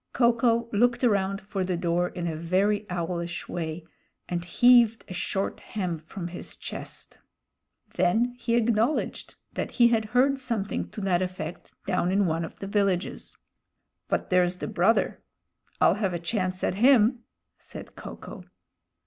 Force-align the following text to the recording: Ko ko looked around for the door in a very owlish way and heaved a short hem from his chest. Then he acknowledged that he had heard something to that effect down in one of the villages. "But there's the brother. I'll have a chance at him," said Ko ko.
Ko 0.13 0.33
ko 0.33 0.67
looked 0.73 1.03
around 1.03 1.41
for 1.41 1.63
the 1.63 1.77
door 1.77 2.07
in 2.09 2.25
a 2.25 2.35
very 2.35 2.87
owlish 2.89 3.47
way 3.47 3.85
and 4.27 4.43
heaved 4.43 5.05
a 5.07 5.13
short 5.13 5.59
hem 5.59 5.99
from 5.99 6.29
his 6.29 6.55
chest. 6.55 7.19
Then 7.97 8.33
he 8.39 8.55
acknowledged 8.55 9.35
that 9.53 9.73
he 9.73 9.89
had 9.89 10.05
heard 10.05 10.39
something 10.39 10.89
to 10.89 11.01
that 11.01 11.21
effect 11.21 11.73
down 11.85 12.11
in 12.11 12.25
one 12.25 12.43
of 12.43 12.57
the 12.57 12.65
villages. 12.67 13.37
"But 14.07 14.31
there's 14.31 14.57
the 14.57 14.67
brother. 14.67 15.21
I'll 15.79 15.93
have 16.01 16.15
a 16.15 16.19
chance 16.19 16.63
at 16.63 16.73
him," 16.81 17.19
said 17.59 17.95
Ko 17.95 18.15
ko. 18.15 18.45